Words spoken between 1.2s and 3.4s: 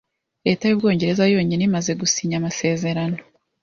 yonyine imaze gusinya amasezerano